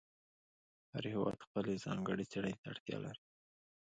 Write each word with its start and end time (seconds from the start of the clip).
هر 0.93 1.03
هېواد 1.13 1.39
خپلې 1.45 1.81
ځانګړې 1.85 2.25
څېړنې 2.31 2.53
ته 2.61 2.65
اړتیا 2.71 2.97
لري. 3.05 3.23